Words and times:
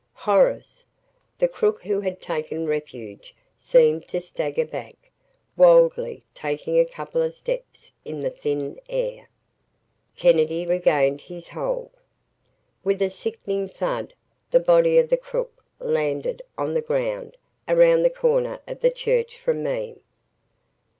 Horrors! 0.15 0.83
The 1.37 1.47
crook 1.47 1.83
who 1.83 1.99
had 2.01 2.19
taken 2.19 2.65
refuge 2.65 3.35
seemed 3.55 4.07
to 4.07 4.19
stagger 4.19 4.65
back, 4.65 4.95
wildly, 5.55 6.23
taking 6.33 6.79
a 6.79 6.85
couple 6.87 7.21
of 7.21 7.35
steps 7.35 7.91
in 8.03 8.19
the 8.21 8.31
thin 8.31 8.79
air. 8.89 9.29
Kennedy 10.17 10.65
regained 10.65 11.21
his 11.21 11.49
hold. 11.49 11.91
With 12.83 12.99
a 12.99 13.11
sickening 13.11 13.69
thud, 13.69 14.15
the 14.49 14.59
body 14.59 14.97
of 14.97 15.07
the 15.11 15.17
crook 15.17 15.63
landed 15.77 16.41
on 16.57 16.73
the 16.73 16.81
ground 16.81 17.37
around 17.67 18.01
the 18.01 18.09
corner 18.09 18.59
of 18.67 18.79
the 18.79 18.89
church 18.89 19.37
from 19.37 19.61
me. 19.61 19.97